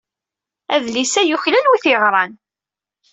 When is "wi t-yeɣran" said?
1.69-2.31